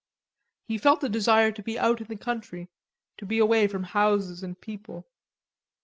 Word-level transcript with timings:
He 0.65 0.79
felt 0.79 1.03
a 1.03 1.09
desire 1.09 1.51
to 1.51 1.61
be 1.61 1.77
out 1.77 2.01
in 2.01 2.07
the 2.07 2.15
country, 2.17 2.71
to 3.17 3.25
be 3.27 3.37
away 3.37 3.67
from 3.67 3.83
houses 3.83 4.41
and 4.41 4.59
people. 4.59 5.05